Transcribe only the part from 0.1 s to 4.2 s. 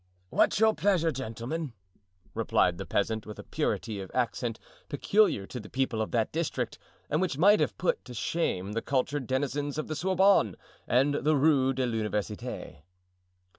"What's your pleasure, gentlemen?" replied the peasant, with a purity of